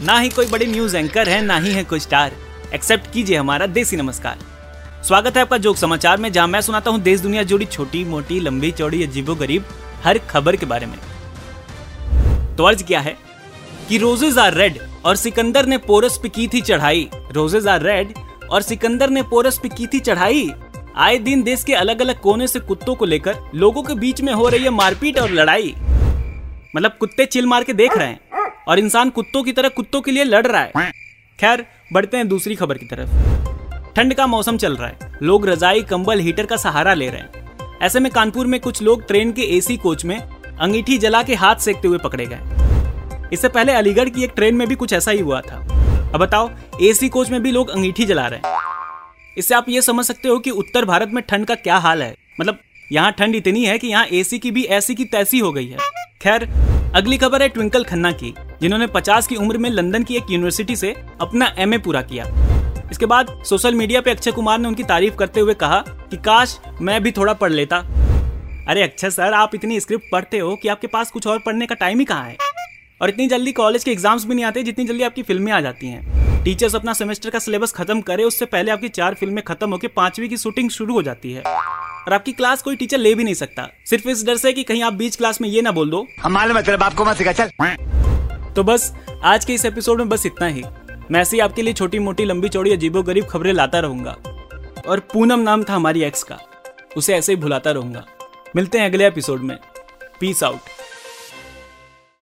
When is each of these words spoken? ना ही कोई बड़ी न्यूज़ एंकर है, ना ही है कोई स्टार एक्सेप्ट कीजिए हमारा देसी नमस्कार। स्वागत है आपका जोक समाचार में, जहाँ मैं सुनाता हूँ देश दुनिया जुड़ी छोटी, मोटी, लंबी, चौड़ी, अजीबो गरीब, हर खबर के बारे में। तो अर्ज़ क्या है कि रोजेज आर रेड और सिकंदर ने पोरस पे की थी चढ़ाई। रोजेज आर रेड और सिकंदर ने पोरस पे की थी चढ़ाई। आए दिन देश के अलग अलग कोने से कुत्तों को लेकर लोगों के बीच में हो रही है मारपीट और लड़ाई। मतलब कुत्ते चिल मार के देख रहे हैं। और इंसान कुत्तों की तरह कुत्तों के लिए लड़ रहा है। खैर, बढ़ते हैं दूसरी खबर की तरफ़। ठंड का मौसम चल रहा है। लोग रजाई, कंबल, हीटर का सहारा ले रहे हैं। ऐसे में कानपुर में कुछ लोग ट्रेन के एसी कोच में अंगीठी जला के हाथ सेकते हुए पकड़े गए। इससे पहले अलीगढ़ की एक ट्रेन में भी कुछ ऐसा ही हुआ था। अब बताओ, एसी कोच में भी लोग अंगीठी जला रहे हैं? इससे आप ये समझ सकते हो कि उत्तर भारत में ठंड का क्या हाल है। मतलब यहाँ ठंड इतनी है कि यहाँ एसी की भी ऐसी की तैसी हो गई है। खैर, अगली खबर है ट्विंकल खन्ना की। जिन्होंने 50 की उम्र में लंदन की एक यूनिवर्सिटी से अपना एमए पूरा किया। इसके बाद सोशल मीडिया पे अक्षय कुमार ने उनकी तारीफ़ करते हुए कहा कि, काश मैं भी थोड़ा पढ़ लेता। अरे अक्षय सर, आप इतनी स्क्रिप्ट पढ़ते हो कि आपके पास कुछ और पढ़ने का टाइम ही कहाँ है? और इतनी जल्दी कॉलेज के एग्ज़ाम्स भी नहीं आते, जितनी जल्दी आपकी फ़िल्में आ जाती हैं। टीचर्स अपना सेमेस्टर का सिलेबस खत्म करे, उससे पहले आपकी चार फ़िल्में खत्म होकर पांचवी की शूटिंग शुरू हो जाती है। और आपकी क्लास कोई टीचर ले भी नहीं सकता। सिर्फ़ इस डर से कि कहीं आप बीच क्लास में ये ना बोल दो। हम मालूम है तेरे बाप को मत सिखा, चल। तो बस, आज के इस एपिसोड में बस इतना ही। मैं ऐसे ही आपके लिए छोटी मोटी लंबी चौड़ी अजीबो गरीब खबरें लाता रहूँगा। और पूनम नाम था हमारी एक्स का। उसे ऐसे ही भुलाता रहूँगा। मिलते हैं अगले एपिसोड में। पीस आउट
ना 0.00 0.18
ही 0.18 0.28
कोई 0.28 0.46
बड़ी 0.46 0.66
न्यूज़ 0.66 0.96
एंकर 0.96 1.28
है, 1.28 1.40
ना 1.42 1.56
ही 1.58 1.72
है 1.72 1.82
कोई 1.84 2.00
स्टार 2.00 2.32
एक्सेप्ट 2.74 3.12
कीजिए 3.12 3.36
हमारा 3.36 3.66
देसी 3.66 3.96
नमस्कार। 3.96 4.38
स्वागत 5.04 5.36
है 5.36 5.42
आपका 5.42 5.56
जोक 5.58 5.76
समाचार 5.76 6.16
में, 6.16 6.30
जहाँ 6.32 6.46
मैं 6.48 6.60
सुनाता 6.60 6.90
हूँ 6.90 7.00
देश 7.00 7.20
दुनिया 7.20 7.42
जुड़ी 7.42 7.64
छोटी, 7.66 8.04
मोटी, 8.04 8.40
लंबी, 8.40 8.70
चौड़ी, 8.70 9.02
अजीबो 9.02 9.34
गरीब, 9.34 9.64
हर 10.04 10.18
खबर 10.30 10.56
के 10.56 10.66
बारे 10.66 10.86
में। 10.86 10.98
तो 12.56 12.64
अर्ज़ 12.64 12.84
क्या 12.84 13.00
है 13.00 13.16
कि 13.88 13.98
रोजेज 13.98 14.38
आर 14.38 14.54
रेड 14.54 14.78
और 15.04 15.16
सिकंदर 15.16 15.66
ने 15.66 15.78
पोरस 15.78 16.18
पे 16.22 16.28
की 16.28 16.48
थी 16.48 16.60
चढ़ाई। 16.60 17.08
रोजेज 17.32 17.66
आर 17.66 17.82
रेड 17.82 18.14
और 18.50 18.62
सिकंदर 18.62 19.10
ने 19.10 19.22
पोरस 19.22 19.58
पे 19.58 19.68
की 19.68 19.86
थी 19.86 20.00
चढ़ाई। 20.00 20.50
आए 20.96 21.18
दिन 21.18 21.42
देश 21.42 21.64
के 21.64 21.74
अलग 21.74 22.00
अलग 22.00 22.20
कोने 22.20 22.46
से 22.46 22.60
कुत्तों 22.60 22.94
को 22.94 23.04
लेकर 23.04 23.36
लोगों 23.54 23.82
के 23.82 23.94
बीच 23.94 24.20
में 24.20 24.32
हो 24.32 24.48
रही 24.48 24.64
है 24.64 24.70
मारपीट 24.70 25.18
और 25.18 25.30
लड़ाई। 25.30 25.74
मतलब 26.76 26.96
कुत्ते 27.00 27.26
चिल 27.26 27.46
मार 27.46 27.64
के 27.64 27.72
देख 27.72 27.96
रहे 27.96 28.08
हैं। 28.08 28.20
और 28.68 28.78
इंसान 28.78 29.10
कुत्तों 29.10 29.42
की 29.42 29.52
तरह 29.52 29.68
कुत्तों 29.68 30.00
के 30.00 30.10
लिए 30.10 30.24
लड़ 30.24 30.46
रहा 30.46 30.60
है। 30.60 30.92
खैर, 31.40 31.66
बढ़ते 31.92 32.16
हैं 32.16 32.28
दूसरी 32.28 32.54
खबर 32.54 32.78
की 32.78 32.86
तरफ़। 32.86 33.08
ठंड 33.96 34.14
का 34.14 34.26
मौसम 34.26 34.56
चल 34.56 34.76
रहा 34.76 34.88
है। 34.88 34.98
लोग 35.22 35.48
रजाई, 35.48 35.82
कंबल, 35.82 36.20
हीटर 36.20 36.46
का 36.46 36.56
सहारा 36.56 36.94
ले 36.94 37.08
रहे 37.08 37.20
हैं। 37.20 37.42
ऐसे 37.82 38.00
में 38.00 38.12
कानपुर 38.12 38.46
में 38.46 38.60
कुछ 38.60 38.82
लोग 38.82 39.06
ट्रेन 39.06 39.32
के 39.32 39.42
एसी 39.42 39.76
कोच 39.76 40.04
में 40.04 40.18
अंगीठी 40.60 40.98
जला 40.98 41.22
के 41.22 41.34
हाथ 41.34 41.56
सेकते 41.56 41.88
हुए 41.88 41.98
पकड़े 41.98 42.26
गए। 42.26 42.38
इससे 43.32 43.48
पहले 43.48 43.72
अलीगढ़ 43.72 44.08
की 44.08 44.24
एक 44.24 44.32
ट्रेन 44.36 44.54
में 44.54 44.68
भी 44.68 44.74
कुछ 44.74 44.92
ऐसा 44.92 45.10
ही 45.10 45.20
हुआ 45.20 45.40
था। 45.40 45.56
अब 46.14 46.20
बताओ, 46.20 46.50
एसी 46.82 47.08
कोच 47.08 47.30
में 47.30 47.42
भी 47.42 47.52
लोग 47.52 47.68
अंगीठी 47.68 48.04
जला 48.04 48.26
रहे 48.26 48.40
हैं? 48.46 48.58
इससे 49.38 49.54
आप 49.54 49.68
ये 49.68 49.82
समझ 49.82 50.04
सकते 50.04 50.28
हो 50.28 50.38
कि 50.38 50.50
उत्तर 50.50 50.84
भारत 50.84 51.08
में 51.08 51.24
ठंड 51.28 51.46
का 51.46 51.54
क्या 51.54 51.76
हाल 51.76 52.02
है। 52.02 52.16
मतलब 52.40 52.58
यहाँ 52.92 53.12
ठंड 53.12 53.34
इतनी 53.34 53.64
है 53.64 53.78
कि 53.78 53.86
यहाँ 53.86 54.06
एसी 54.06 54.38
की 54.38 54.50
भी 54.50 54.64
ऐसी 54.64 54.94
की 54.94 55.04
तैसी 55.04 55.38
हो 55.38 55.52
गई 55.52 55.66
है। 55.66 55.78
खैर, 56.22 56.48
अगली 56.94 57.18
खबर 57.18 57.42
है 57.42 57.48
ट्विंकल 57.48 57.84
खन्ना 57.84 58.12
की। 58.12 58.34
जिन्होंने 58.62 58.86
50 58.86 59.26
की 59.26 59.36
उम्र 59.36 59.58
में 59.58 59.70
लंदन 59.70 60.02
की 60.02 60.16
एक 60.16 60.22
यूनिवर्सिटी 60.30 60.76
से 60.76 60.94
अपना 61.20 61.54
एमए 61.58 61.78
पूरा 61.78 62.02
किया। 62.02 62.24
इसके 62.90 63.06
बाद 63.06 63.42
सोशल 63.44 63.74
मीडिया 63.74 64.00
पे 64.00 64.10
अक्षय 64.10 64.30
कुमार 64.30 64.58
ने 64.58 64.68
उनकी 64.68 64.82
तारीफ़ 64.82 65.14
करते 65.14 65.40
हुए 65.40 65.54
कहा 65.54 65.78
कि, 65.78 66.16
काश 66.16 66.60
मैं 66.80 67.02
भी 67.02 67.12
थोड़ा 67.12 67.32
पढ़ 67.32 67.52
लेता। 67.52 67.76
अरे 68.68 68.82
अक्षय 68.82 69.10
सर, 69.10 69.32
आप 69.32 69.54
इतनी 69.54 69.80
स्क्रिप्ट 69.80 70.04
पढ़ते 70.12 70.38
हो 70.38 70.56
कि 70.56 70.68
आपके 70.68 70.86
पास 70.86 71.10
कुछ 71.10 71.26
और 71.26 71.38
पढ़ने 71.38 71.66
का 71.66 71.74
टाइम 71.74 71.98
ही 71.98 72.04
कहाँ 72.04 72.24
है? 72.24 72.36
और 73.00 73.08
इतनी 73.08 73.26
जल्दी 73.26 73.52
कॉलेज 73.52 73.84
के 73.84 73.90
एग्ज़ाम्स 73.90 74.24
भी 74.24 74.34
नहीं 74.34 74.44
आते, 74.44 74.62
जितनी 74.62 74.84
जल्दी 74.84 75.02
आपकी 75.02 75.22
फ़िल्में 75.22 75.52
आ 75.52 75.60
जाती 75.60 75.86
हैं। 75.86 76.44
टीचर्स 76.44 76.74
अपना 76.74 76.92
सेमेस्टर 76.92 77.30
का 77.30 77.38
सिलेबस 77.38 77.72
खत्म 77.72 78.00
करे, 78.00 78.24
उससे 78.24 78.44
पहले 78.44 78.70
आपकी 78.70 78.88
चार 78.88 79.14
फ़िल्में 79.14 79.44
खत्म 79.44 79.70
होकर 79.70 79.88
पांचवी 79.88 80.28
की 80.28 80.36
शूटिंग 80.36 80.70
शुरू 80.70 80.94
हो 80.94 81.02
जाती 81.02 81.32
है। 81.32 81.42
और 81.42 82.12
आपकी 82.12 82.32
क्लास 82.32 82.62
कोई 82.62 82.76
टीचर 82.76 82.98
ले 82.98 83.14
भी 83.14 83.24
नहीं 83.24 83.34
सकता। 83.34 83.68
सिर्फ़ 83.86 84.08
इस 84.08 84.26
डर 84.26 84.36
से 84.36 84.52
कि 84.52 84.62
कहीं 84.62 84.82
आप 84.82 84.92
बीच 84.92 85.16
क्लास 85.16 85.40
में 85.40 85.48
ये 85.48 85.62
ना 85.62 85.70
बोल 85.70 85.90
दो। 85.90 86.06
हम 86.22 86.32
मालूम 86.32 86.56
है 86.56 86.62
तेरे 86.62 86.76
बाप 86.76 86.94
को 86.94 87.04
मत 87.04 87.16
सिखा, 87.16 87.32
चल। 87.32 87.50
तो 88.56 88.64
बस, 88.64 88.94
आज 89.24 89.44
के 89.44 89.54
इस 89.54 89.64
एपिसोड 89.64 89.98
में 89.98 90.08
बस 90.08 90.26
इतना 90.26 90.46
ही। 90.46 90.64
मैं 91.10 91.20
ऐसे 91.20 91.36
ही 91.36 91.40
आपके 91.40 91.62
लिए 91.62 91.74
छोटी 91.74 91.98
मोटी 91.98 92.24
लंबी 92.24 92.48
चौड़ी 92.48 92.72
अजीबो 92.72 93.02
गरीब 93.02 93.26
खबरें 93.26 93.52
लाता 93.52 93.78
रहूँगा। 93.78 94.16
और 94.88 95.00
पूनम 95.00 95.40
नाम 95.40 95.64
था 95.64 95.74
हमारी 95.74 96.02
एक्स 96.02 96.22
का। 96.22 96.38
उसे 96.96 97.14
ऐसे 97.14 97.32
ही 97.32 97.36
भुलाता 97.36 97.70
रहूँगा। 97.70 98.06
मिलते 98.56 98.78
हैं 98.78 98.86
अगले 98.86 99.06
एपिसोड 99.06 99.40
में। 99.40 99.58
पीस 100.20 100.44
आउट 100.44 100.58